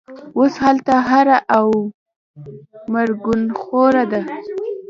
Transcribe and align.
اوس 0.37 0.53
هلته 0.65 0.93
هېره 1.09 1.37
او 1.57 1.67
مرګوخوره 2.93 4.03
ده 4.11 4.21